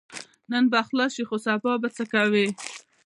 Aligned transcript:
نن 0.51 0.63
به 0.71 0.79
خلاص 0.87 1.11
شې 1.15 1.23
خو 1.29 1.37
سبا 1.45 1.73
به 1.81 1.89
څه 1.95 2.03
کوې؟ 2.13 2.45